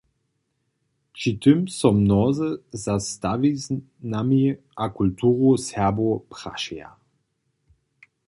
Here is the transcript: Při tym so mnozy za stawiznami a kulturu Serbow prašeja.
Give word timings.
Při 1.13 1.33
tym 1.37 1.67
so 1.67 1.91
mnozy 1.97 2.49
za 2.71 2.99
stawiznami 2.99 4.57
a 4.83 4.89
kulturu 4.89 5.57
Serbow 5.57 6.19
prašeja. 6.33 6.97